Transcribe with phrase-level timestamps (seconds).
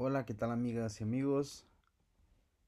[0.00, 1.66] Hola, ¿qué tal amigas y amigos?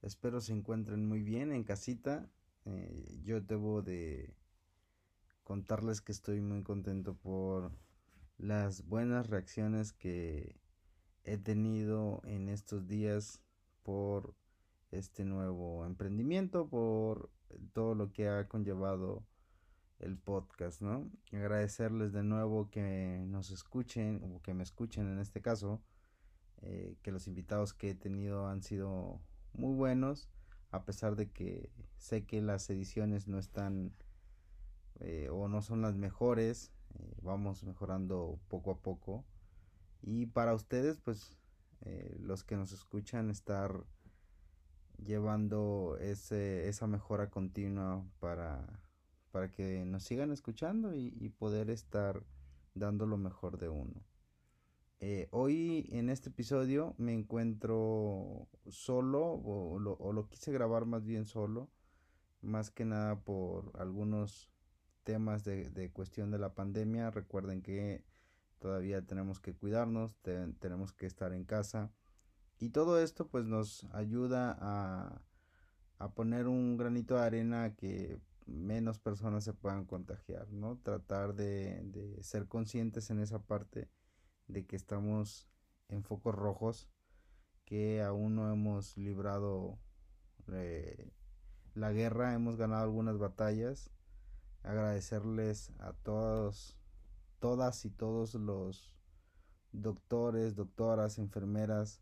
[0.03, 2.29] Espero se encuentren muy bien en casita.
[2.65, 4.35] Eh, yo debo de
[5.45, 7.71] contarles que estoy muy contento por
[8.37, 10.57] las buenas reacciones que
[11.23, 13.41] he tenido en estos días
[13.85, 14.35] por
[14.91, 17.31] este nuevo emprendimiento, por
[17.73, 19.25] todo lo que ha conllevado
[20.01, 21.09] el podcast, ¿no?
[21.31, 25.81] Agradecerles de nuevo que nos escuchen o que me escuchen en este caso
[26.63, 29.21] eh, que los invitados que he tenido han sido
[29.55, 30.29] muy buenos,
[30.71, 33.93] a pesar de que sé que las ediciones no están
[35.01, 39.25] eh, o no son las mejores, eh, vamos mejorando poco a poco.
[40.03, 41.37] Y para ustedes, pues
[42.19, 43.87] los que nos escuchan, estar
[44.99, 48.83] llevando ese, esa mejora continua para,
[49.31, 52.23] para que nos sigan escuchando y, y poder estar
[52.75, 54.05] dando lo mejor de uno.
[55.03, 61.71] Eh, hoy en este episodio me encuentro solo o lo, quise grabar más bien solo,
[62.43, 64.51] más que nada por algunos
[65.03, 67.11] temas de, cuestión de la pandemia.
[67.11, 68.05] Recuerden que
[68.59, 70.19] todavía tenemos que cuidarnos,
[70.59, 71.91] tenemos que estar en casa
[72.59, 75.23] y todo esto pues nos ayuda a,
[76.15, 80.77] poner un granito de arena que menos personas se puedan contagiar, ¿no?
[80.83, 83.89] Tratar de ser conscientes en esa parte
[84.53, 85.49] de que estamos
[85.89, 86.89] en focos rojos,
[87.65, 89.79] que aún no hemos librado
[90.53, 91.13] eh,
[91.75, 93.91] la guerra, hemos ganado algunas batallas.
[94.63, 96.77] Agradecerles a todos,
[97.39, 98.93] todas y todos los
[99.73, 102.01] doctores, doctoras, enfermeras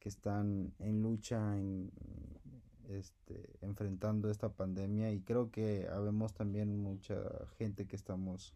[0.00, 1.92] que están en lucha, en,
[2.88, 7.16] este, enfrentando esta pandemia y creo que habemos también mucha
[7.56, 8.54] gente que estamos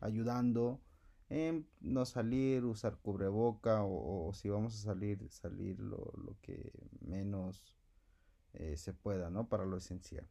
[0.00, 0.80] ayudando
[1.28, 7.76] no salir, usar cubreboca o, si vamos a salir, salir lo, que menos
[8.52, 9.48] eh, se pueda, ¿no?
[9.48, 10.28] Para lo esencial.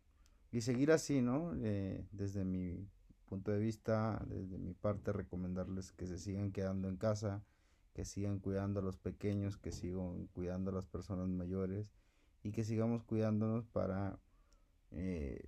[0.51, 1.53] Y seguir así, ¿no?
[1.63, 2.87] Eh, desde mi
[3.25, 7.43] punto de vista, desde mi parte, recomendarles que se sigan quedando en casa,
[7.93, 11.91] que sigan cuidando a los pequeños, que sigan cuidando a las personas mayores
[12.43, 14.19] y que sigamos cuidándonos para
[14.91, 15.43] eh,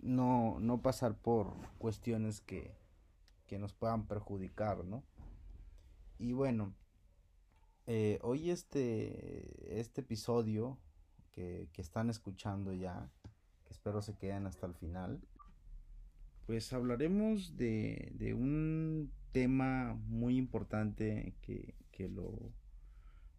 [0.00, 2.76] no, no pasar por cuestiones que,
[3.52, 5.04] que nos puedan perjudicar, ¿no?
[6.18, 6.72] Y bueno,
[7.86, 10.78] eh, hoy este, este episodio
[11.32, 13.10] que, están escuchando ya,
[13.66, 15.20] que espero se queden hasta el final,
[16.46, 21.74] pues hablaremos de, un tema muy importante que,
[22.08, 22.54] lo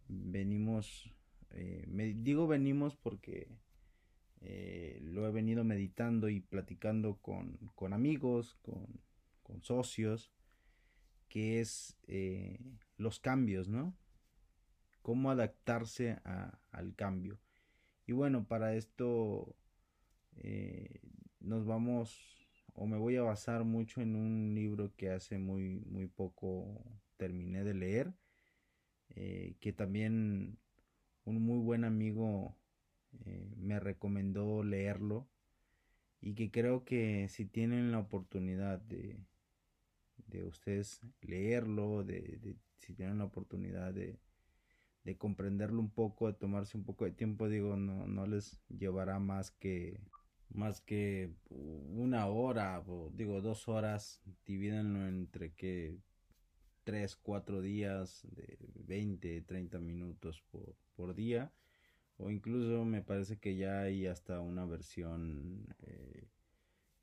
[0.06, 1.12] venimos,
[1.50, 3.48] eh, me, digo venimos porque
[4.42, 8.86] eh, lo he venido meditando y platicando con, con amigos, con
[9.62, 10.32] socios,
[11.28, 12.60] que es eh,
[12.96, 13.96] los cambios, ¿no?
[15.02, 16.20] Cómo adaptarse
[16.70, 17.40] al cambio.
[18.06, 19.56] Y bueno, para esto
[20.36, 21.00] eh,
[21.40, 26.06] nos vamos, o me voy a basar mucho en un libro que hace muy, muy
[26.06, 26.82] poco
[27.16, 28.14] terminé de leer,
[29.10, 30.58] eh, que también
[31.24, 32.56] un muy buen amigo
[33.56, 35.28] me recomendó leerlo
[36.20, 39.18] y que creo que si tienen la oportunidad de,
[40.40, 44.18] de ustedes leerlo, de, si tienen la oportunidad de,
[45.04, 49.18] de, comprenderlo un poco, de tomarse un poco de tiempo, digo, no, no les llevará
[49.18, 50.00] más que
[50.50, 55.98] más que una hora o digo dos horas, divídanlo entre que
[56.84, 61.52] tres, cuatro días de 20, 30 minutos por, por día
[62.16, 66.28] o incluso me parece que ya hay hasta una versión eh,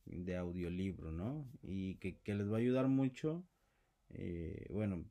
[0.05, 1.47] de audiolibro, ¿no?
[1.61, 3.43] Y que, les va a ayudar mucho.
[4.09, 5.05] Eh, bueno,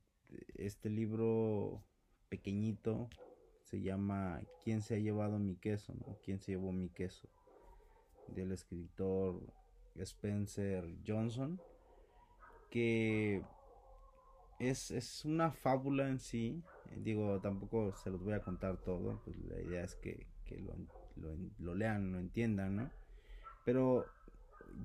[0.54, 1.82] este libro
[2.28, 3.08] pequeñito
[3.62, 5.94] se llama ¿Quién se ha llevado mi queso?
[6.22, 7.28] ¿Quién se llevó mi queso?
[8.28, 9.40] Del escritor
[9.96, 11.60] Spencer Johnson.
[12.70, 13.42] Que
[14.58, 16.62] es, es una fábula en sí.
[16.96, 19.20] Digo, tampoco se los voy a contar todo.
[19.24, 20.26] Pues la idea es que,
[20.58, 20.74] lo,
[21.16, 22.90] lo, lo lean, lo entiendan, ¿no?
[23.64, 24.06] Pero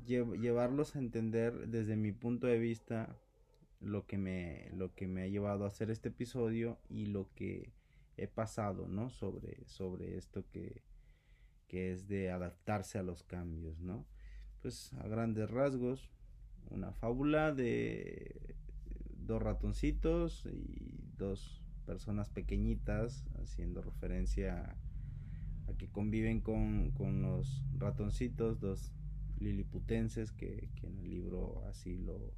[0.06, 3.18] llevarlos a entender desde mi punto de vista
[3.80, 7.74] lo que me lo que me ha llevado a hacer este episodio y lo que
[8.18, 10.82] he pasado no sobre sobre esto que,
[11.68, 14.06] que es de adaptarse a los cambios no
[14.62, 16.10] pues a grandes rasgos
[16.70, 18.56] una fábula de
[19.18, 24.78] dos ratoncitos y dos personas pequeñitas haciendo referencia
[25.68, 28.94] a, que conviven con, con los ratoncitos dos
[29.40, 32.34] liliputenses que, en el libro así lo,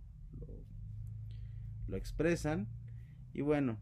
[1.87, 2.67] lo, expresan.
[3.33, 3.79] Y bueno,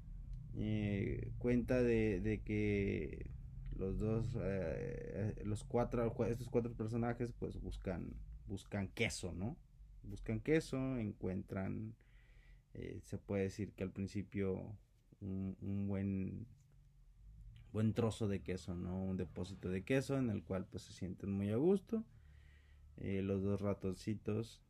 [0.56, 3.32] eh, cuenta de, que
[3.76, 8.14] los dos, eh, los cuatro, estos cuatro personajes pues buscan,
[8.48, 9.58] buscan queso, ¿no?
[10.04, 11.96] Buscan queso, encuentran,
[12.74, 14.78] eh, se puede decir que al principio
[15.22, 16.48] un, buen
[17.72, 19.04] buen trozo de queso, ¿no?
[19.04, 22.06] Un depósito de queso en el cual pues se sienten muy a gusto.
[22.98, 24.62] Los dos ratoncitos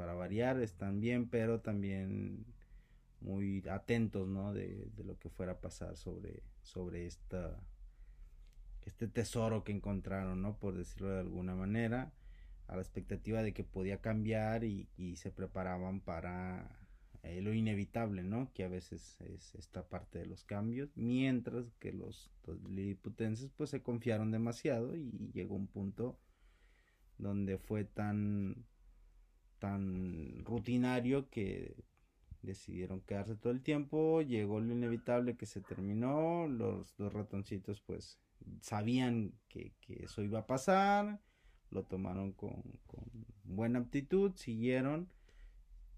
[0.00, 2.46] para variar están bien, pero también
[3.20, 4.54] muy atentos, ¿no?
[4.54, 7.62] De, lo que fuera a pasar sobre, sobre esta,
[8.86, 10.56] este tesoro que encontraron, ¿no?
[10.56, 12.12] Por decirlo de alguna manera,
[12.66, 16.78] a la expectativa de que podía cambiar y, se preparaban para
[17.22, 18.50] eh, lo inevitable, ¿no?
[18.54, 23.70] Que a veces es esta parte de los cambios, mientras que los, los liliputenses pues
[23.70, 26.18] se confiaron demasiado y llegó un punto
[27.20, 28.66] donde fue tan
[29.58, 31.76] tan rutinario que
[32.42, 38.18] decidieron quedarse todo el tiempo, llegó lo inevitable que se terminó, los dos ratoncitos pues
[38.60, 41.20] sabían que, eso iba a pasar,
[41.70, 42.62] lo tomaron con,
[43.44, 45.12] buena aptitud, siguieron,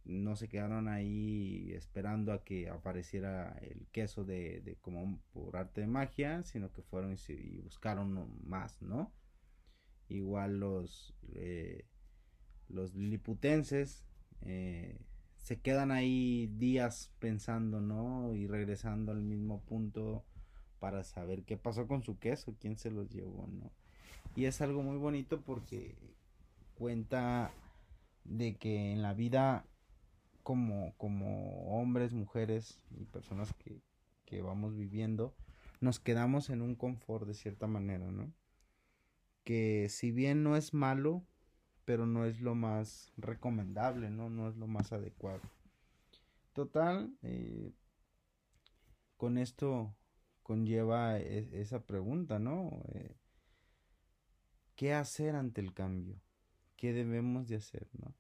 [0.05, 5.87] no se quedaron ahí esperando a que apareciera el queso de, como por arte de
[5.87, 9.13] magia, sino que fueron y, buscaron más, ¿no?
[10.13, 11.87] Igual los, eh,
[12.69, 14.05] los liliputenses,
[14.43, 14.99] eh,
[15.39, 18.35] se quedan ahí días pensando, ¿no?
[18.35, 20.25] Y regresando al mismo punto
[20.79, 23.73] para saber qué pasó con su queso, quién se los llevó, ¿no?
[24.37, 25.97] Y es algo muy bonito porque
[26.75, 27.53] cuenta
[28.25, 29.65] de que en la vida
[30.43, 33.81] como, como hombres, mujeres y personas que,
[34.27, 35.35] que vamos viviendo,
[35.81, 38.33] nos quedamos en un confort de cierta manera, ¿no?
[39.45, 41.25] Que si bien no es malo,
[41.85, 44.31] pero no es lo más recomendable, ¿no?
[44.31, 45.41] No es lo más adecuado.
[46.53, 47.73] Total, eh,
[49.17, 49.95] con esto
[50.43, 52.83] conlleva e, esa pregunta, ¿no?
[52.95, 53.17] Eh,
[54.77, 56.21] ¿Qué hacer ante el cambio?
[56.77, 58.15] ¿Qué debemos de hacer, ¿no?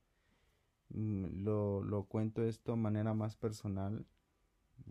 [0.90, 4.06] Mm, lo, lo cuento esto de manera más personal,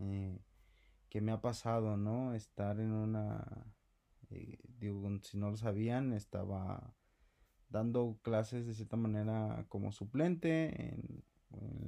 [0.00, 0.38] eh,
[1.08, 2.34] que me ha pasado, ¿no?
[2.34, 3.66] Estar en una,
[4.82, 6.94] digo, si no lo sabían, estaba
[7.68, 11.22] dando clases de cierta manera como suplente en,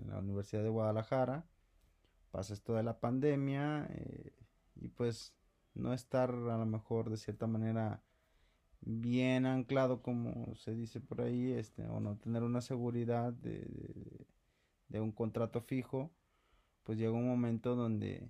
[0.09, 1.47] la Universidad de Guadalajara.
[2.31, 4.33] Pasa esto de la pandemia eh,
[4.77, 5.35] y pues
[5.75, 8.03] no estar a lo mejor de cierta manera
[8.83, 14.27] bien anclado como se dice por ahí este o no tener una seguridad de,
[14.89, 16.13] de, un contrato fijo
[16.83, 18.29] pues llega un momento donde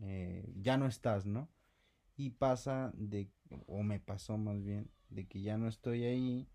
[0.00, 1.48] eh, ya no estás no
[2.16, 3.30] y pasa de
[3.66, 6.48] o me pasó más bien de que ya no estoy ahí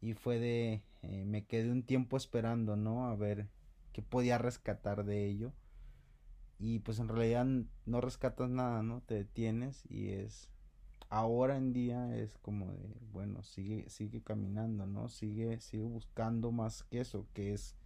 [0.00, 3.48] y fue de eh, me quedé un tiempo esperando no a ver
[3.92, 5.52] qué podía rescatar de ello.
[6.58, 7.46] Y pues en realidad
[7.86, 10.50] no rescatas nada no te detienes y es
[11.08, 16.84] ahora en día es como de bueno sigue sigue caminando no sigue sigue buscando más
[16.84, 17.76] que eso que es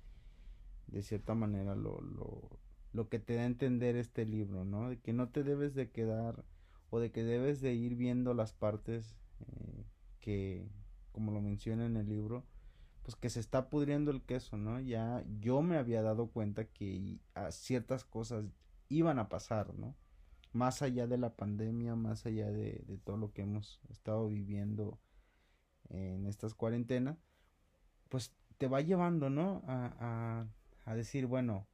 [0.89, 2.59] de cierta manera lo, lo,
[2.93, 5.91] lo que te da a entender este libro no de que no te debes de
[5.91, 6.45] quedar
[6.95, 9.85] o de que debes de ir viendo las partes eh,
[10.21, 10.65] que,
[11.11, 12.45] como lo menciona en el libro,
[13.03, 14.79] pues que se está pudriendo el queso, ¿no?
[14.79, 17.19] Ya yo me había dado cuenta que
[17.51, 18.45] ciertas cosas
[18.89, 19.97] iban a pasar, ¿no?
[20.53, 25.01] Más allá de la pandemia, más allá de, todo lo que hemos estado viviendo
[25.89, 27.19] en estas cuarentenas,
[28.09, 29.65] pues te va llevando, ¿no?
[29.67, 30.47] A,
[30.85, 31.67] a, decir, bueno,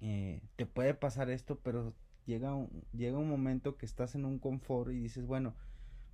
[0.00, 1.96] eh, te puede pasar esto, pero
[2.30, 5.54] llega un, llega un momento que estás en un confort y dices, bueno,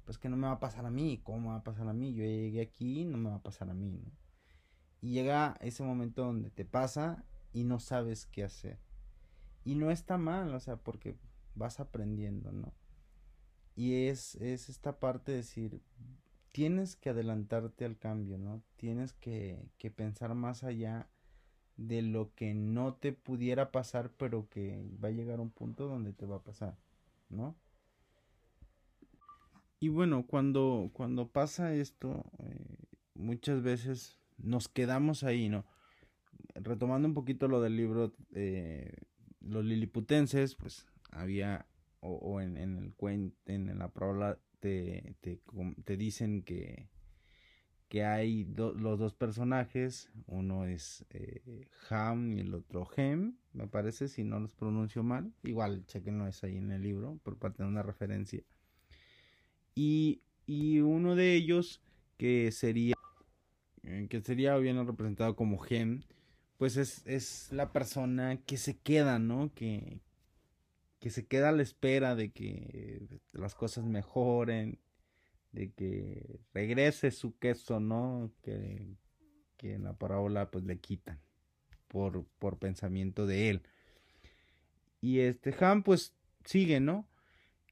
[0.07, 1.93] pues que no me va a pasar a mí, ¿cómo me va a pasar a
[1.93, 2.15] mí?
[2.15, 4.11] Yo llegué aquí, no me va a pasar a mí, ¿no?
[5.03, 8.79] Y llega ese momento donde te pasa y no sabes qué hacer.
[9.65, 11.17] Y no está mal, o sea, porque
[11.55, 12.73] vas aprendiendo, ¿no?
[13.75, 15.83] Y es, es esta parte de decir,
[16.51, 18.63] tienes que adelantarte al cambio, ¿no?
[18.77, 21.11] Tienes que, que pensar más allá
[21.77, 26.13] de lo que no te pudiera pasar, pero que va a llegar un punto donde
[26.13, 26.77] te va a pasar,
[27.29, 27.57] ¿no?
[29.79, 35.67] Y bueno, cuando, cuando pasa esto, eh, muchas veces nos quedamos ahí, ¿no?
[36.55, 38.93] Retomando un poquito lo del libro, eh,
[39.41, 41.67] los liliputenses, pues había,
[42.01, 45.41] o, en, en, el en la palabra te, te,
[45.85, 46.89] te dicen que
[47.89, 54.09] que hay los dos personajes, uno es eh, Ham y el otro Hem, me parece,
[54.09, 57.69] si no los pronuncio mal, igual chequenlo es ahí en el libro, por parte de
[57.69, 58.43] una referencia.
[59.75, 61.81] Y, y uno de ellos
[62.17, 62.97] que sería,
[63.85, 66.03] eh, que sería bien representado como Hem,
[66.59, 69.53] pues es, es la persona que se queda, ¿no?
[69.55, 70.01] Que,
[70.99, 74.81] que se queda a la espera de que las cosas mejoren,
[75.53, 78.33] de que regrese su queso, ¿no?
[78.43, 78.97] Que,
[79.57, 81.21] que en la parábola pues le quitan
[81.89, 83.63] por, por pensamiento de él.
[85.01, 87.09] Y este Han pues sigue, ¿no?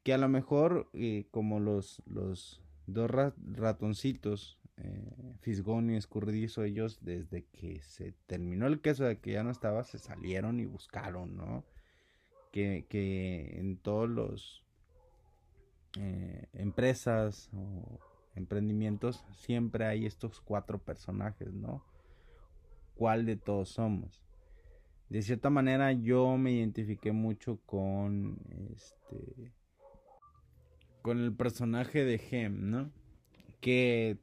[0.02, 6.99] Que a lo mejor eh, como los, los dos ratoncitos, eh, Fisgón y Escurridizo, ellos
[7.00, 11.37] desde que se terminó el queso de que ya no estaba, se salieron y buscaron,
[11.37, 11.64] ¿no?
[12.52, 14.64] Que, que en todos los
[15.98, 18.00] eh, empresas o
[18.34, 21.84] emprendimientos siempre hay estos cuatro personajes, ¿no?
[22.94, 24.22] ¿Cuál de todos somos?
[25.08, 28.38] De cierta manera yo me identifiqué mucho con
[28.72, 29.52] este
[31.02, 32.90] con el personaje de Gem, ¿no?
[33.60, 34.18] Que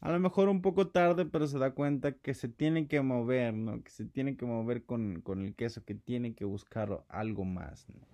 [0.00, 3.52] a lo mejor un poco tarde, pero se da cuenta que se tiene que mover,
[3.54, 3.82] ¿no?
[3.82, 7.86] Que se tiene que mover con, con el queso, que tiene que buscar algo más,
[7.90, 8.06] ¿no?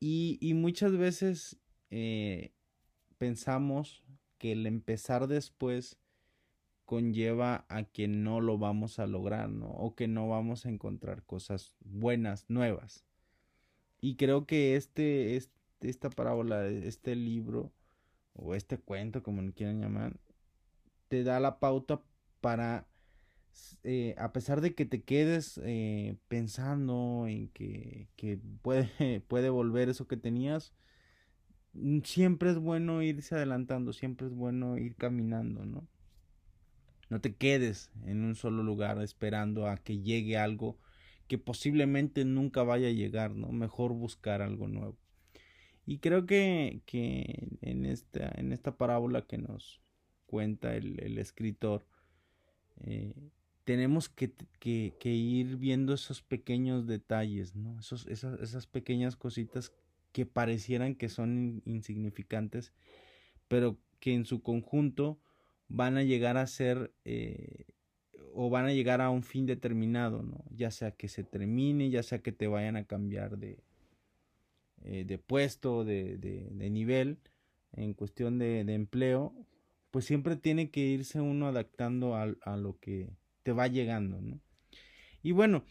[0.00, 1.61] Y, y muchas veces
[1.92, 2.52] eh,
[3.18, 4.02] pensamos
[4.38, 5.98] que el empezar después
[6.86, 9.68] conlleva a que no lo vamos a lograr, ¿no?
[9.68, 13.04] O que no vamos a encontrar cosas buenas, nuevas.
[14.00, 15.38] Y creo que este,
[15.80, 17.72] esta parábola, este libro,
[18.34, 20.16] o este cuento, como lo quieran llamar,
[21.08, 22.02] te da la pauta
[22.40, 22.86] para,
[23.84, 29.90] eh, a pesar de que te quedes eh, pensando en que, que puede, puede volver
[29.90, 30.72] eso que tenías,
[32.04, 35.86] siempre es bueno irse adelantando, siempre es bueno ir caminando, ¿no?
[37.08, 40.78] No te quedes en un solo lugar esperando a que llegue algo
[41.28, 43.52] que posiblemente nunca vaya a llegar, ¿no?
[43.52, 44.96] Mejor buscar algo nuevo.
[45.84, 49.80] Y creo que, que en, esta, en esta parábola que nos
[50.26, 51.84] cuenta el, escritor,
[52.80, 53.14] eh,
[53.64, 57.78] tenemos que, que, que, ir viendo esos pequeños detalles, ¿no?
[57.80, 59.72] Esos, esas, esas pequeñas cositas
[60.12, 62.72] que parecieran que son insignificantes,
[63.48, 65.18] pero que en su conjunto
[65.68, 67.64] van a llegar a ser eh,
[68.34, 70.44] o van a llegar a un fin determinado, ¿no?
[70.50, 73.62] Ya sea que se termine, ya sea que te vayan a cambiar de,
[74.84, 77.18] eh, de puesto, de, de, nivel,
[77.72, 79.34] en cuestión de, empleo,
[79.90, 83.10] pues siempre tiene que irse uno adaptando a, a, lo que
[83.42, 84.40] te va llegando, ¿no?
[85.22, 85.64] Y bueno,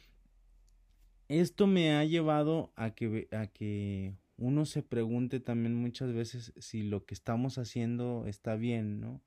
[1.28, 6.84] esto me ha llevado a que, a que uno se pregunte también muchas veces si
[6.84, 9.22] lo que estamos haciendo está bien, ¿no?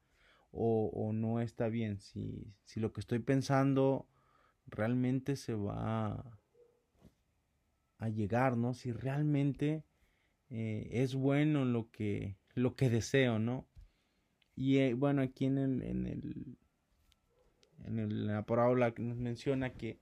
[0.50, 4.08] O, o no está bien, si, si lo que estoy pensando
[4.66, 6.38] realmente se va
[7.98, 8.74] a llegar, ¿no?
[8.74, 9.84] Si realmente
[10.50, 13.66] eh, es bueno lo que, lo que deseo, ¿no?
[14.56, 16.58] Y eh, bueno, aquí en el, en el,
[17.84, 20.00] en el, la parábola que nos menciona que,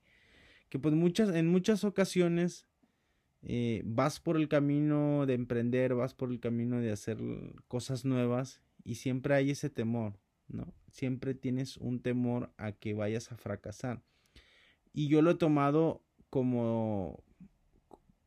[0.68, 2.66] que pues muchas, en muchas ocasiones
[3.44, 7.18] eh, vas por el camino de emprender, vas por el camino de hacer
[7.66, 10.18] cosas nuevas y siempre hay ese temor,
[10.48, 10.72] ¿no?
[10.90, 14.02] Siempre tienes un temor a que vayas a fracasar.
[14.92, 17.22] Y yo lo he tomado como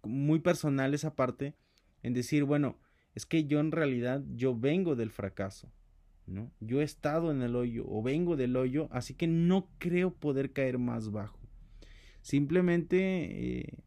[0.03, 1.55] muy personal esa parte
[2.03, 2.77] en decir, bueno,
[3.13, 5.71] es que yo en realidad yo vengo del fracaso,
[6.25, 6.51] ¿no?
[6.59, 10.51] Yo he estado en el hoyo o vengo del hoyo, así que no creo poder
[10.51, 11.39] caer más bajo.
[12.21, 13.84] Simplemente eh,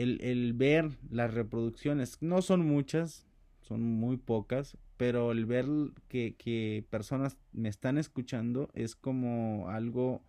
[0.00, 3.26] el, el, ver las reproducciones, no son muchas,
[3.60, 5.66] son muy pocas, pero el ver
[6.08, 10.24] que, que personas me están escuchando es como algo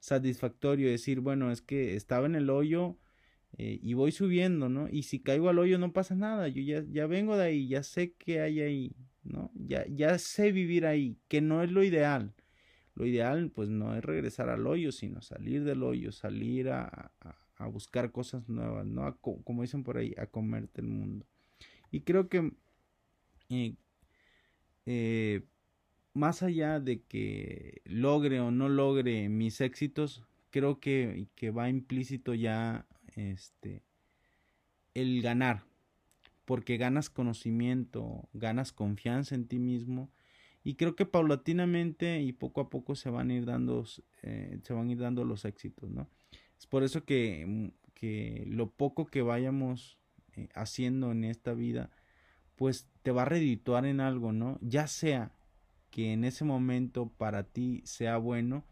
[0.00, 2.98] satisfactorio, decir, bueno, es que estaba en el hoyo,
[3.58, 4.88] eh, y voy subiendo, ¿no?
[4.88, 7.82] Y si caigo al hoyo no pasa nada, yo ya, ya vengo de ahí, ya
[7.82, 9.52] sé qué hay ahí, ¿no?
[9.54, 12.34] Ya, ya sé vivir ahí, que no es lo ideal.
[12.94, 17.12] Lo ideal, pues, no es regresar al hoyo, sino salir del hoyo, salir a,
[17.66, 19.16] buscar cosas nuevas, ¿no?
[19.18, 21.26] como dicen por ahí, a comerte el mundo.
[21.90, 22.52] Y creo que
[23.48, 23.74] eh,
[24.86, 25.42] eh,
[26.14, 32.34] más allá de que logre o no logre mis éxitos, creo que, que va implícito
[32.34, 33.82] ya este,
[34.94, 35.64] el ganar,
[36.44, 40.10] porque ganas conocimiento, ganas confianza en ti mismo
[40.64, 43.84] y creo que paulatinamente y poco a poco se van a ir dando,
[44.22, 46.08] eh, se van a ir dando los éxitos, ¿no?
[46.62, 49.98] Es por eso que, mm, que lo poco que vayamos
[50.36, 51.90] eh, haciendo en esta vida,
[52.54, 54.58] pues te va a redituar en algo, ¿no?
[54.60, 55.32] Ya sea
[55.90, 58.62] que en ese momento para ti sea bueno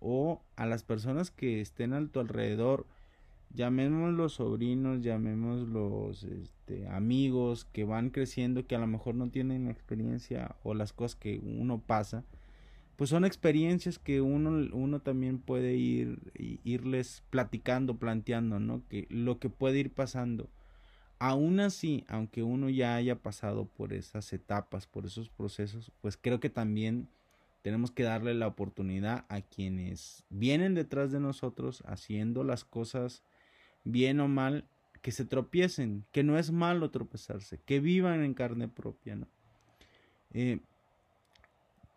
[0.00, 2.86] o a las personas que estén a tu alrededor
[3.52, 9.28] llamemos los sobrinos, llamemos los este, amigos que van creciendo, que a lo mejor no
[9.28, 12.24] tienen experiencia o las cosas que uno pasa,
[12.96, 16.18] pues son experiencias que uno, uno también puede ir,
[16.64, 18.82] irles platicando, planteando, ¿no?
[18.88, 20.48] Que lo que puede ir pasando.
[21.18, 26.40] Aún así, aunque uno ya haya pasado por esas etapas, por esos procesos, pues creo
[26.40, 27.08] que también
[27.62, 33.22] tenemos que darle la oportunidad a quienes vienen detrás de nosotros haciendo las cosas
[33.84, 34.68] bien o mal,
[35.02, 39.28] que se tropiecen, que no es malo tropezarse, que vivan en carne propia, ¿no?
[40.32, 40.60] Eh,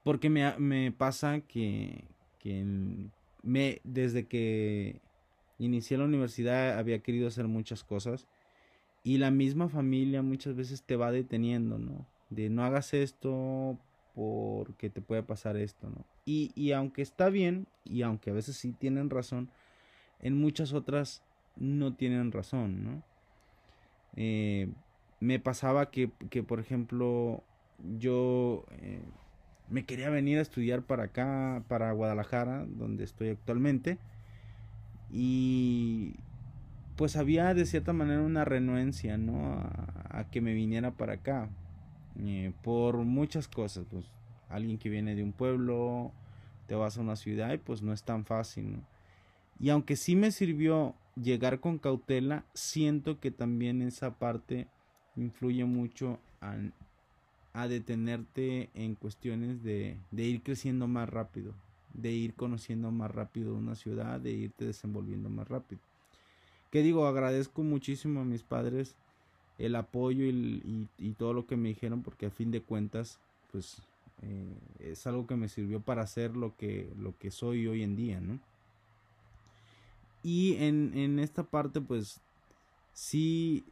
[0.09, 2.03] porque me, pasa que,
[2.39, 2.65] que
[3.43, 5.01] me, desde que
[5.59, 8.25] inicié la universidad había querido hacer muchas cosas
[9.03, 12.07] y la misma familia muchas veces te va deteniendo, ¿no?
[12.31, 13.77] De no hagas esto
[14.15, 16.03] porque te puede pasar esto, ¿no?
[16.25, 19.51] Y, y aunque está bien, y aunque a veces sí tienen razón,
[20.21, 21.21] en muchas otras
[21.55, 23.03] no tienen razón, ¿no?
[24.15, 24.69] Eh,
[25.19, 27.43] me pasaba que, que, por ejemplo,
[27.99, 29.03] yo eh,
[29.69, 33.97] me quería venir a estudiar para acá, para Guadalajara, donde estoy actualmente.
[35.11, 36.15] Y
[36.95, 39.61] pues había de cierta manera una renuencia, ¿no?
[40.09, 41.49] A, que me viniera para acá.
[42.19, 44.05] Eh, por muchas cosas, pues
[44.49, 46.11] alguien que viene de un pueblo,
[46.67, 48.81] te vas a una ciudad y pues no es tan fácil.
[49.59, 54.67] Y aunque sí me sirvió llegar con cautela, siento que también esa parte
[55.15, 56.19] influye mucho
[57.53, 61.53] a detenerte en cuestiones de, de, ir creciendo más rápido,
[61.94, 65.82] de ir conociendo más rápido una ciudad, de irte desenvolviendo más rápido.
[66.72, 68.96] Que digo, agradezco muchísimo a mis padres
[69.58, 73.20] el apoyo y, y, todo lo que me dijeron porque a fin de cuentas
[73.51, 73.82] pues
[74.22, 77.96] eh, es algo que me sirvió para hacer lo que, lo que soy hoy en
[77.96, 78.39] día, ¿no?
[80.24, 82.22] Y en, en esta parte pues
[82.94, 83.65] sí,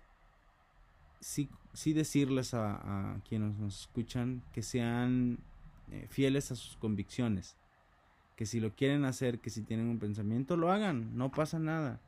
[1.22, 5.38] sí sí decirles a, quienes nos escuchan que sean
[5.92, 7.56] eh, fieles a sus convicciones,
[8.36, 12.02] que si lo quieren hacer, que si tienen un pensamiento, lo hagan, no pasa nada.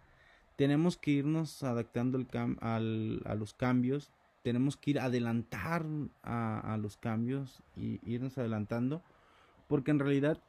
[0.55, 2.19] Tenemos que irnos adaptando
[2.61, 4.09] al, a los cambios,
[4.41, 5.85] tenemos que ir adelantar
[6.23, 9.03] a, los cambios y irnos adelantando,
[9.67, 10.41] porque en realidad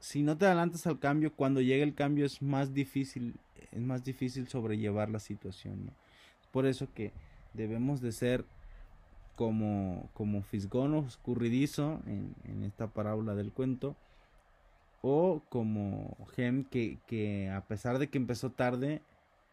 [0.00, 3.36] si no te adelantas al cambio, cuando llega el cambio es más difícil,
[3.70, 5.92] es más difícil sobrellevar la situación.
[6.50, 7.12] Por eso que
[7.54, 8.44] debemos de ser
[9.36, 13.96] como, como fisgón escurridizo en, en, esta parábola del cuento
[15.02, 19.00] o como Gem que, que a pesar de que empezó tarde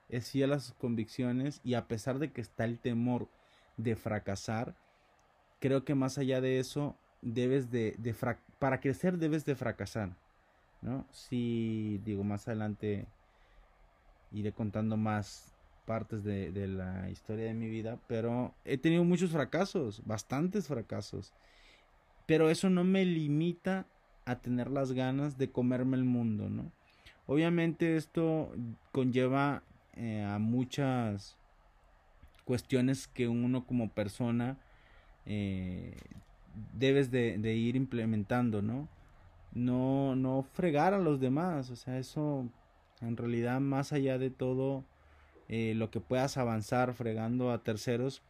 [0.09, 3.29] es fiel a sus convicciones y a pesar de que está el temor
[3.77, 4.75] de fracasar
[5.59, 8.13] creo que más allá de eso debes de, de
[8.59, 10.09] para crecer debes de fracasar
[10.81, 13.07] no si digo más adelante
[14.31, 15.56] iré contando más
[15.87, 21.33] partes de, la historia de mi vida, pero he tenido muchos fracasos, bastantes fracasos.
[22.25, 23.87] Pero eso no me limita
[24.25, 26.73] a tener las ganas de comerme el mundo, ¿no?
[27.25, 28.51] Obviamente esto
[28.91, 29.63] conlleva
[29.95, 31.37] eh, a muchas
[32.43, 34.57] cuestiones que uno como persona
[35.25, 35.95] eh,
[36.73, 38.89] debes de, de, ir implementando, ¿no?
[39.53, 42.49] No, no fregar a los demás, o sea, eso
[42.99, 44.83] en realidad más allá de todo
[45.49, 48.21] eh, lo que puedas avanzar fregando a terceros,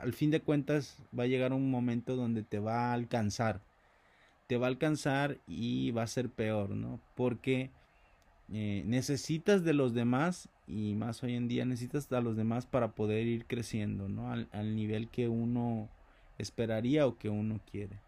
[0.00, 3.60] al fin de cuentas va a llegar un momento donde te va a alcanzar.
[4.46, 7.00] Te va a alcanzar y va a ser peor, ¿no?
[7.14, 7.70] Porque
[8.52, 12.92] eh, necesitas de los demás y más hoy en día necesitas a los demás para
[12.92, 14.32] poder ir creciendo, ¿no?
[14.32, 15.88] al nivel que uno
[16.38, 17.98] esperaría o que uno quiere.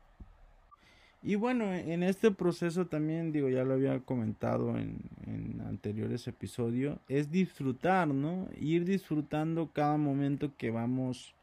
[1.24, 5.00] Y bueno, en este proceso también, digo, ya lo había comentado en,
[5.68, 8.48] anteriores episodios, es disfrutar, ¿no?
[8.60, 11.34] Ir disfrutando cada momento que vamos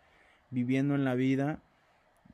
[0.51, 1.61] viviendo en la vida.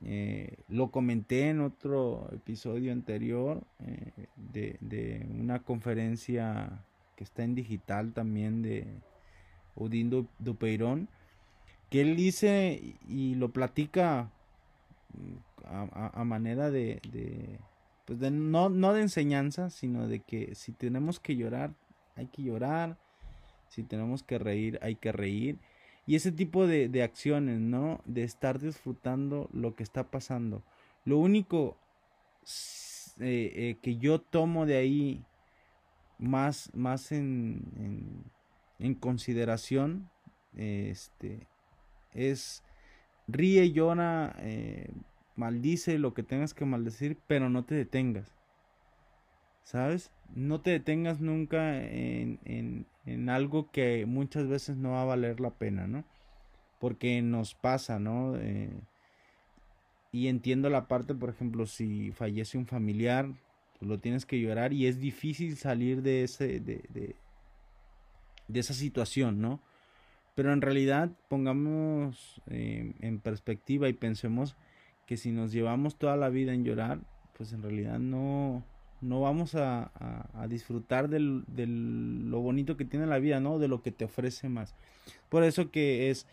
[0.04, 6.84] Eh, lo comenté en otro episodio anterior eh, de, de, una conferencia
[7.16, 8.86] que está en digital también de
[9.74, 11.08] Odín Dupeirón,
[11.88, 14.30] que él dice y lo platica
[15.66, 17.00] a, manera de,
[18.04, 21.74] pues no, no de enseñanza, sino de que si tenemos que llorar,
[22.14, 22.96] hay que llorar,
[23.68, 25.58] si tenemos que reír, hay que reír.
[26.06, 28.00] Y ese tipo de, acciones, ¿no?
[28.04, 30.62] De estar disfrutando lo que está pasando.
[31.04, 31.76] Lo único
[33.20, 35.24] eh, eh, que yo tomo de ahí
[36.18, 38.24] más, más en, en,
[38.78, 40.08] en consideración
[40.56, 41.46] este,
[42.14, 42.62] es
[43.28, 44.88] ríe, llora, eh,
[45.36, 48.34] maldice lo que tengas que maldecir, pero no te detengas.
[49.62, 50.10] ¿Sabes?
[50.34, 55.40] No te detengas nunca en, en, en, algo que muchas veces no va a valer
[55.40, 56.04] la pena, ¿no?
[56.78, 58.36] Porque nos pasa, ¿no?
[58.36, 58.70] Eh,
[60.12, 63.28] y entiendo la parte, por ejemplo, si fallece un familiar,
[63.78, 67.16] pues lo tienes que llorar y es difícil salir de ese de, de,
[68.48, 69.60] de esa situación, ¿no?
[70.36, 74.54] Pero en realidad pongamos eh, en perspectiva y pensemos
[75.06, 76.98] que si nos llevamos toda la vida en llorar,
[77.36, 78.64] pues en realidad no,
[79.00, 79.90] no vamos a,
[80.34, 83.58] a, disfrutar de lo bonito que tiene la vida, ¿no?
[83.58, 84.74] De lo que te ofrece más.
[85.28, 86.26] Por eso que es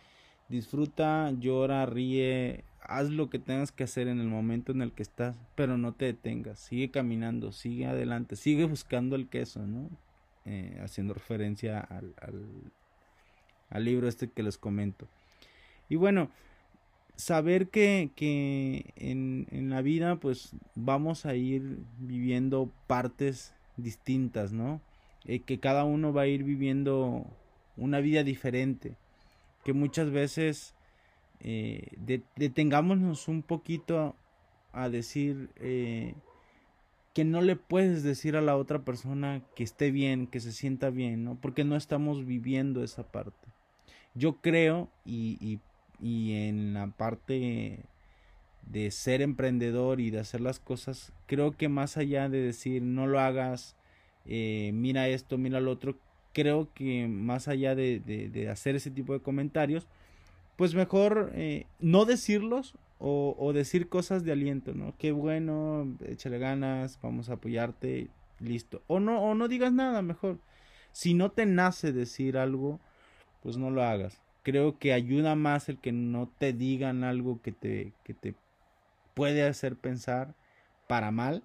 [0.50, 5.04] disfruta, llora, ríe, haz lo que tengas que hacer en el momento en el que
[5.04, 9.90] estás, pero no te detengas, sigue caminando, sigue adelante, sigue buscando el queso, ¿no?
[10.46, 12.44] Eh, haciendo referencia al, al,
[13.70, 15.08] al, libro este que les comento.
[15.88, 16.30] Y bueno,
[17.16, 24.82] saber que, que en, en, la vida pues vamos a ir viviendo partes distintas, ¿no?
[25.26, 27.26] Eh, que cada uno va a ir viviendo
[27.78, 28.96] una vida diferente,
[29.64, 30.76] que muchas veces
[31.40, 31.88] eh,
[32.36, 34.16] detengámonos un poquito
[34.72, 36.16] a decir eh,
[37.14, 40.90] que no le puedes decir a la otra persona que esté bien, que se sienta
[40.90, 41.36] bien, ¿no?
[41.40, 43.48] Porque no estamos viviendo esa parte.
[44.16, 45.60] Yo creo, y, y,
[46.02, 47.80] y en la parte
[48.70, 53.08] de ser emprendedor y de hacer las cosas, creo que más allá de decir no
[53.08, 53.76] lo hagas,
[54.26, 55.98] eh, mira esto, mira lo otro,
[56.34, 59.88] creo que más allá de, de, hacer ese tipo de comentarios,
[60.56, 64.94] pues mejor eh, no decirlos o, o, decir cosas de aliento, ¿no?
[64.98, 68.82] Qué bueno, échale ganas, vamos a apoyarte, listo.
[68.88, 70.40] O no, o no digas nada, mejor.
[70.92, 72.80] Si no te nace decir algo,
[73.42, 74.22] pues no lo hagas.
[74.44, 78.36] Creo que ayuda más el que no te digan algo que te, que te
[79.14, 80.36] puede hacer pensar
[80.88, 81.44] para mal,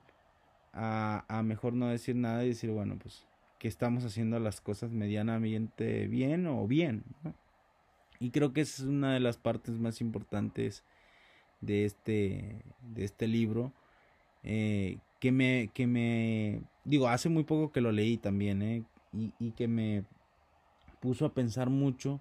[0.73, 3.27] a, a mejor no decir nada y decir, bueno, pues
[3.59, 7.05] que estamos haciendo las cosas medianamente bien o bien.
[8.21, 10.85] Y creo que es una de las partes más importantes
[11.61, 13.73] de este, de este libro.
[14.45, 19.33] Eh, que me, que me, digo, hace muy poco que lo leí también, eh, y,
[19.41, 20.05] y, que me
[21.01, 22.21] puso a pensar mucho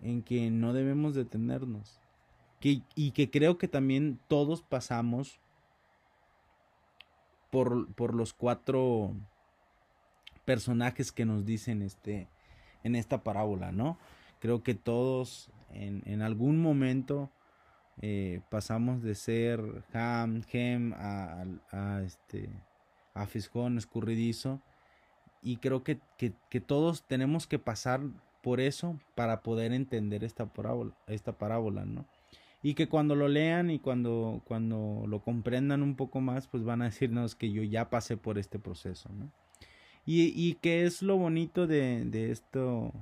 [0.00, 2.00] en que no debemos detenernos.
[2.60, 5.38] Que, y que creo que también todos pasamos
[7.50, 9.14] por, por los cuatro
[10.44, 12.28] personajes que nos dicen este,
[12.82, 13.98] en esta parábola, ¿no?
[14.40, 17.30] Creo que todos en, en algún momento
[18.00, 19.60] eh, pasamos de ser
[19.92, 22.48] Ham, Gem a, a, este
[23.14, 23.24] a
[23.76, 24.62] escurridizo.
[25.42, 28.00] Y creo que, que, que, todos tenemos que pasar
[28.42, 32.06] por eso para poder entender esta parábola, esta parábola, ¿no?
[32.62, 36.82] Y que cuando lo lean y cuando, cuando lo comprendan un poco más, pues van
[36.82, 39.30] a decirnos que yo ya pasé por este proceso, ¿no?
[40.04, 42.92] Y, y que es lo bonito de, de esto,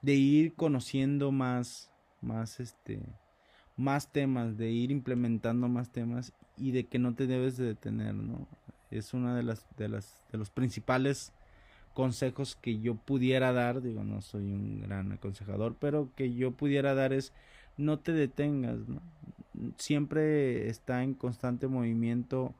[0.00, 3.02] de ir conociendo más, más este,
[3.76, 8.14] más temas, de ir implementando más temas y de que no te debes de detener,
[8.14, 8.46] ¿no?
[8.90, 11.32] Es una de las, de las, de los principales
[11.92, 16.94] consejos que yo pudiera dar, digo, no soy un gran aconsejador, pero que yo pudiera
[16.94, 17.32] dar es
[17.76, 18.78] no te detengas.
[19.76, 22.54] Siempre está en constante movimiento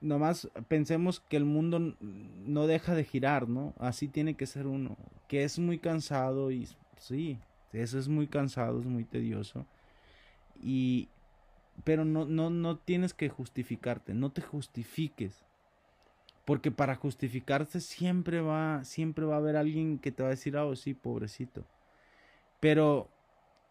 [0.00, 3.74] nomás pensemos que el mundo no deja de girar, ¿no?
[3.78, 4.96] Así tiene que ser uno,
[5.28, 6.68] que es muy cansado y
[6.98, 7.38] sí,
[7.72, 9.66] eso es muy cansado, es muy tedioso.
[10.62, 11.08] Y
[11.84, 15.44] pero no no no tienes que justificarte, no te justifiques.
[16.46, 20.56] Porque para justificarse siempre va siempre va a haber alguien que te va a decir,
[20.56, 21.64] "Ah, oh, sí, pobrecito."
[22.60, 23.08] Pero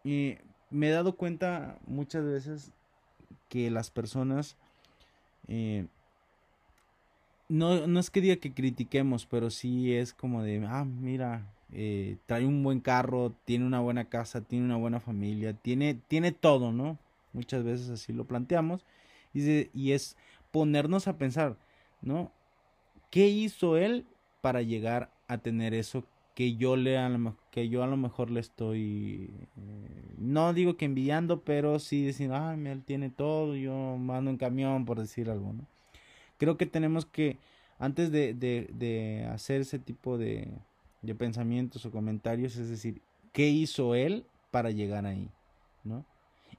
[0.04, 2.72] eh, me he dado cuenta muchas veces
[3.48, 4.56] que las personas
[5.48, 5.86] eh,
[7.48, 12.18] no, no es que diga que critiquemos, pero sí es como de, ah, mira, eh,
[12.26, 16.72] trae un buen carro, tiene una buena casa, tiene una buena familia, tiene, tiene todo,
[16.72, 16.98] ¿no?
[17.32, 18.84] Muchas veces así lo planteamos.
[19.34, 20.16] Y, y es
[20.50, 21.56] ponernos a pensar,
[22.02, 22.32] ¿no?
[23.10, 24.06] ¿Qué hizo él
[24.40, 28.30] para llegar a tener eso que yo le a lo, que yo a lo mejor
[28.30, 33.96] le estoy eh, no digo que envidiando pero sí diciendo ah él tiene todo yo
[33.96, 35.66] mando en camión por decir algo no
[36.38, 37.38] creo que tenemos que,
[37.78, 40.48] antes de, de, de hacer ese tipo de,
[41.02, 43.00] de, pensamientos o comentarios, es decir,
[43.32, 45.28] ¿qué hizo él para llegar ahí?
[45.84, 46.04] ¿No?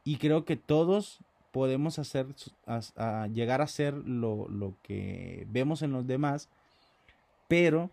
[0.03, 1.19] Y creo que todos
[1.51, 2.27] podemos hacer,
[2.65, 6.49] a, llegar a hacer lo, lo, que vemos en los demás,
[7.47, 7.89] pero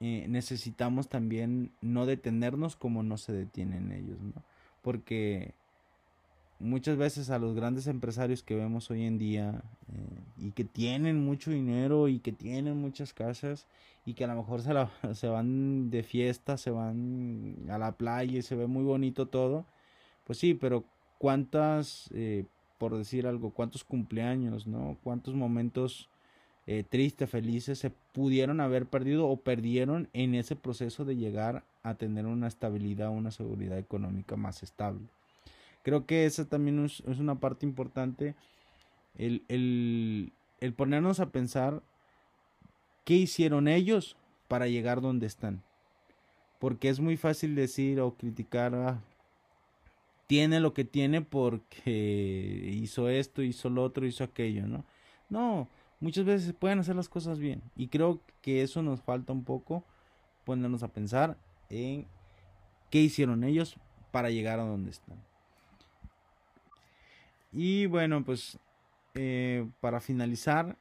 [0.00, 4.42] eh, necesitamos también no detenernos como no se detienen ellos, ¿no?
[4.82, 5.54] Porque
[6.62, 11.24] muchas veces a los grandes empresarios que vemos hoy en día eh, y que tienen
[11.24, 13.66] mucho dinero y que tienen muchas casas
[14.06, 17.92] y que a lo mejor se, la, se van de fiesta, se van a la
[17.92, 19.64] playa y se ve muy bonito todo,
[20.24, 20.84] pues sí, pero
[21.18, 22.44] cuántas eh,
[22.82, 24.98] por decir algo, cuántos cumpleaños, ¿no?
[25.04, 26.08] Cuántos momentos
[26.66, 31.94] eh, tristes, felices se pudieron haber perdido o perdieron en ese proceso de llegar a
[31.94, 35.02] tener una estabilidad, una seguridad económica más estable.
[35.84, 38.34] Creo que esa también es, una parte importante,
[39.16, 41.84] el, el, el ponernos a pensar
[43.04, 44.16] qué hicieron ellos
[44.48, 45.62] para llegar donde están.
[46.58, 49.00] Porque es muy fácil decir o criticar, ah,
[50.26, 54.84] tiene lo que tiene porque hizo esto, hizo lo otro, hizo aquello, ¿no?
[55.28, 55.68] No,
[56.00, 57.62] muchas veces pueden hacer las cosas bien.
[57.76, 59.84] Y creo que eso nos falta un poco,
[60.44, 61.36] ponernos a pensar
[61.70, 62.06] en
[62.90, 63.76] qué hicieron ellos
[64.10, 65.18] para llegar a donde están.
[67.52, 68.58] Y bueno, pues
[69.14, 70.76] eh, para finalizar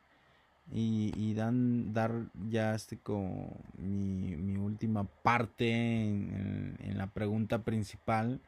[0.74, 2.14] y, dar
[2.50, 8.40] ya este como mi última parte en, la pregunta principal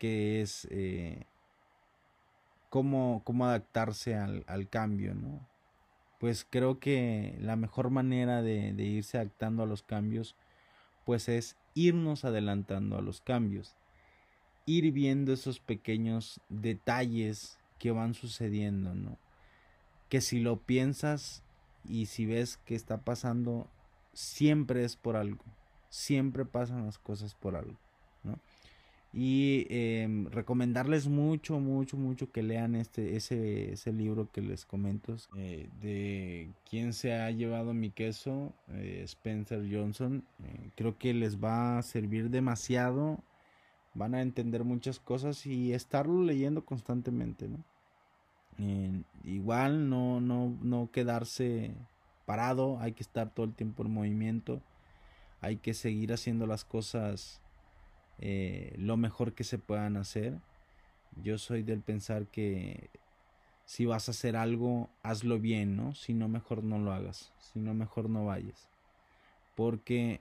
[0.00, 1.26] que es eh,
[2.70, 5.46] cómo, cómo, adaptarse al, al, cambio, ¿no?
[6.18, 10.34] Pues creo que la mejor manera de, de irse adaptando a los cambios
[11.04, 13.76] pues es irnos adelantando a los cambios,
[14.64, 19.18] ir viendo esos pequeños detalles que van sucediendo, ¿no?
[20.08, 21.42] Que si lo piensas
[21.84, 23.68] y si ves que está pasando,
[24.12, 25.44] siempre es por algo,
[25.88, 27.78] siempre pasan las cosas por algo.
[29.12, 35.16] Y em, recomendarles mucho, mucho, mucho que lean este, ese, ese libro que les comento
[35.36, 40.24] eh, de quién se ha llevado mi queso, eh, Spencer Johnson.
[40.44, 43.18] Eh, creo que les va a servir demasiado,
[43.94, 47.64] van a entender muchas cosas y estarlo leyendo constantemente, ¿no?
[49.24, 51.74] igual no, no, no quedarse
[52.26, 54.60] parado, hay que estar todo el tiempo en movimiento,
[55.40, 57.40] hay que seguir haciendo las cosas
[58.20, 60.38] eh, lo mejor que se puedan hacer.
[61.22, 62.90] Yo soy del pensar que
[63.64, 65.94] si vas a hacer algo, hazlo bien, ¿no?
[65.94, 67.32] Si no, mejor no lo hagas.
[67.38, 68.68] Si no, mejor no vayas.
[69.54, 70.20] Porque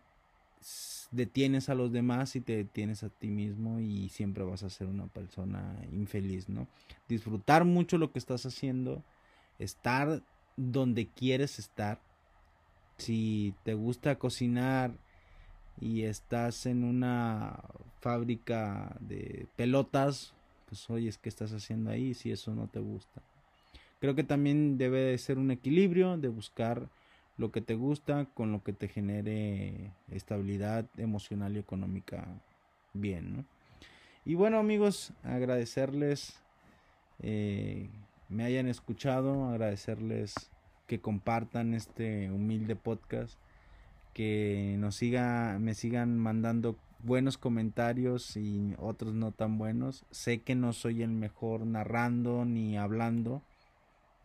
[1.12, 4.88] detienes a los demás y te detienes a ti mismo y siempre vas a ser
[4.88, 6.68] una persona infeliz, ¿no?
[7.08, 9.04] Disfrutar mucho lo que estás haciendo,
[9.58, 10.22] estar
[10.58, 12.00] donde quieres estar.
[12.98, 14.94] Si te gusta cocinar,
[15.80, 17.60] y estás en una
[18.00, 20.34] fábrica de pelotas,
[20.68, 23.22] pues oye, ¿qué estás haciendo ahí si eso no te gusta?
[24.00, 26.88] Creo que también debe de ser un equilibrio de buscar
[27.38, 32.28] lo que te gusta con lo que te genere estabilidad emocional y económica
[32.94, 33.46] bien, ¿no?
[34.26, 36.40] Y bueno amigos, agradecerles
[37.22, 37.90] eh,
[38.30, 40.36] me hayan escuchado, agradecerles
[40.88, 43.38] que compartan este humilde podcast
[44.20, 50.04] que nos siga, me sigan mandando buenos comentarios y otros no tan buenos.
[50.12, 53.42] Sé que no soy el mejor narrando ni hablando.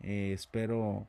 [0.01, 1.07] Eh, espero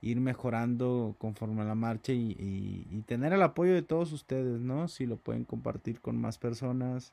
[0.00, 4.86] ir mejorando conforme a la marcha y, tener el apoyo de todos ustedes, ¿no?
[4.86, 7.12] Si lo pueden compartir con más personas,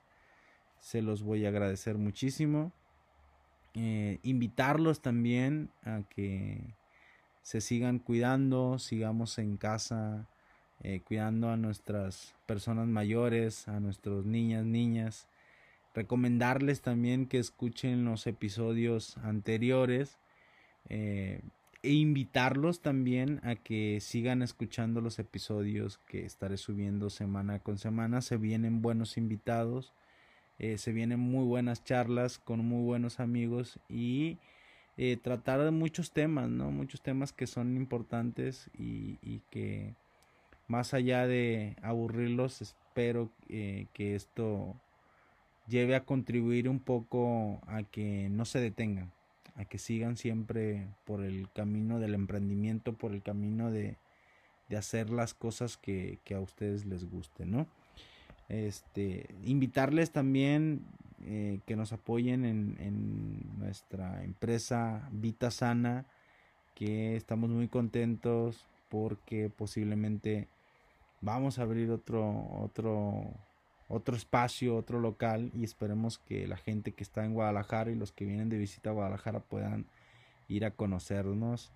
[0.77, 2.71] se los voy a agradecer muchísimo.
[3.73, 6.75] Eh, invitarlos también a que
[7.41, 10.27] se sigan cuidando, sigamos en casa
[10.83, 15.27] eh, cuidando a nuestras personas mayores, a nuestros niñas, niñas.
[15.93, 20.17] Recomendarles también que escuchen los episodios anteriores
[20.89, 21.41] eh,
[21.83, 28.21] e invitarlos también a que sigan escuchando los episodios que estaré subiendo semana con semana.
[28.21, 29.93] Se vienen buenos invitados,
[30.57, 34.37] eh, se vienen muy buenas charlas con muy buenos amigos y
[35.23, 36.69] tratar de muchos temas, ¿no?
[36.69, 39.95] Muchos temas que son importantes y, y que
[40.67, 44.75] más allá de aburrirlos, espero eh, que esto
[45.67, 49.11] lleve a contribuir un poco a que no se detengan,
[49.55, 53.97] a que sigan siempre por el camino del emprendimiento, por el camino de,
[54.77, 57.67] hacer las cosas que, a ustedes les gusten, ¿no?
[58.47, 60.85] Este, invitarles también
[61.25, 66.05] eh, que nos apoyen en, en, nuestra empresa Vita Sana,
[66.73, 70.49] que estamos muy contentos porque posiblemente
[71.21, 73.23] vamos a abrir otro, otro,
[73.87, 78.11] otro espacio, otro local y esperemos que la gente que está en Guadalajara y los
[78.11, 79.85] que vienen de visita a Guadalajara puedan
[80.49, 81.71] ir a conocernos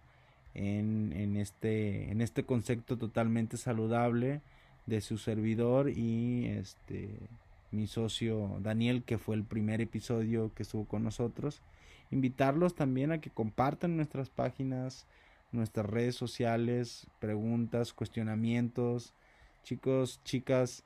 [0.53, 4.41] en, en, este, en este concepto totalmente saludable
[4.85, 7.09] de su servidor y este
[7.71, 11.61] mi socio Daniel que fue el primer episodio que estuvo con nosotros.
[12.11, 15.07] Invitarlos también a que compartan nuestras páginas
[15.55, 19.13] nuestras redes sociales preguntas cuestionamientos
[19.65, 20.83] Chicos, chicas,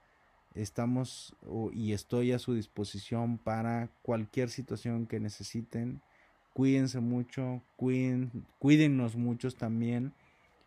[0.55, 1.35] estamos
[1.73, 5.99] y estoy a su disposición para cualquier situación que necesiten,
[6.53, 10.13] cuídense mucho, cuídennos muchos también.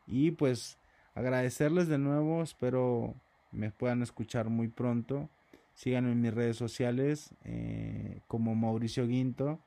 [0.06, 0.76] Y pues
[1.14, 3.14] agradecerles de nuevo, espero
[3.50, 5.30] me puedan escuchar muy pronto.
[5.74, 9.58] Síganme en mis redes sociales eh, como Mauricio Guinto.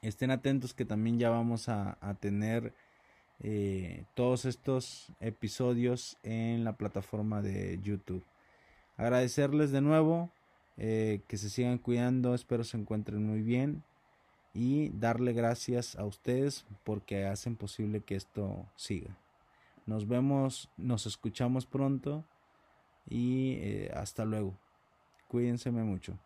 [0.00, 2.72] Estén atentos que también ya vamos a, tener
[3.40, 8.24] eh, todos estos episodios en la plataforma de YouTube.
[8.96, 10.30] Agradecerles de nuevo,
[10.76, 13.82] eh, que se sigan cuidando, espero se encuentren muy bien
[14.54, 19.16] y darle gracias a ustedes porque hacen posible que esto siga.
[19.86, 22.24] Nos vemos, nos escuchamos pronto
[23.08, 24.54] y hasta luego.
[25.28, 26.18] Cuídense mucho.